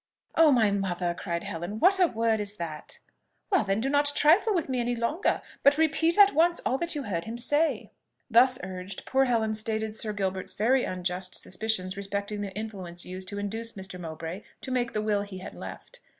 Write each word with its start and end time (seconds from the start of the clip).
"Oh, 0.33 0.51
my 0.51 0.71
mother!" 0.71 1.13
cried 1.13 1.43
Helen; 1.43 1.77
"what 1.79 1.99
a 1.99 2.07
word 2.07 2.39
is 2.39 2.55
that!" 2.55 2.97
"Well, 3.51 3.63
then, 3.63 3.79
do 3.79 3.87
not 3.87 4.11
trifle 4.15 4.51
with 4.51 4.67
me 4.67 4.79
any 4.79 4.95
longer, 4.95 5.43
but 5.61 5.77
repeat 5.77 6.17
at 6.17 6.33
once 6.33 6.59
all 6.61 6.79
that 6.79 6.95
you 6.95 7.03
heard 7.03 7.25
him 7.25 7.37
say." 7.37 7.91
Thus 8.27 8.57
urged, 8.63 9.05
poor 9.05 9.25
Helen 9.25 9.53
stated 9.53 9.95
Sir 9.95 10.11
Gilbert's 10.11 10.53
very 10.53 10.85
unjust 10.85 11.35
suspicions 11.35 11.95
respecting 11.95 12.41
the 12.41 12.51
influence 12.53 13.05
used 13.05 13.27
to 13.27 13.37
induce 13.37 13.73
Mr. 13.73 13.99
Mowbray 13.99 14.41
to 14.61 14.71
make 14.71 14.93
the 14.93 15.03
will 15.03 15.21
he 15.21 15.37
had 15.37 15.53
left. 15.53 15.99